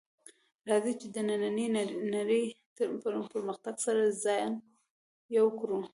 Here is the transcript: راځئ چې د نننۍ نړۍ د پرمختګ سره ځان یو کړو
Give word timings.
راځئ 0.69 0.93
چې 1.01 1.07
د 1.15 1.17
نننۍ 1.27 1.67
نړۍ 2.15 2.45
د 2.75 2.77
پرمختګ 3.33 3.75
سره 3.85 4.01
ځان 4.23 4.51
یو 5.37 5.47
کړو 5.59 5.79